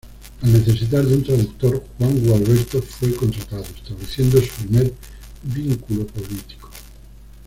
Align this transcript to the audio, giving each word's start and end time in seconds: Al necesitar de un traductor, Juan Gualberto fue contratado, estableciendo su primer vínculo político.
Al 0.41 0.51
necesitar 0.51 1.05
de 1.05 1.13
un 1.13 1.23
traductor, 1.23 1.85
Juan 1.99 2.25
Gualberto 2.25 2.81
fue 2.81 3.13
contratado, 3.13 3.61
estableciendo 3.61 4.41
su 4.41 4.65
primer 4.65 4.91
vínculo 5.43 6.07
político. 6.07 6.71